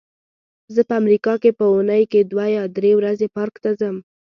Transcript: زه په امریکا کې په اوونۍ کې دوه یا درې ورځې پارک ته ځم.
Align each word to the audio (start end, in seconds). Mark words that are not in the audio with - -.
زه 0.73 0.81
په 0.89 0.93
امریکا 1.01 1.33
کې 1.41 1.51
په 1.57 1.63
اوونۍ 1.71 2.03
کې 2.11 2.19
دوه 2.31 2.45
یا 2.57 2.63
درې 2.77 2.91
ورځې 2.99 3.27
پارک 3.35 3.55
ته 3.63 3.69
ځم. 3.79 3.95